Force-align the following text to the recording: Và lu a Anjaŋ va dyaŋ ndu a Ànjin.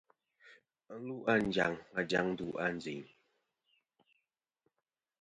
Và 0.87 0.95
lu 1.05 1.17
a 1.23 1.33
Anjaŋ 1.39 1.71
va 1.93 2.01
dyaŋ 2.09 2.25
ndu 2.31 2.47
a 2.55 2.59
Ànjin. 2.67 3.03